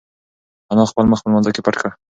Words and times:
انا 0.73 0.83
خپل 0.91 1.05
مخ 1.11 1.19
په 1.21 1.27
لمانځه 1.29 1.51
کې 1.55 1.61
پټ 1.65 1.75
کړ. 1.81 1.89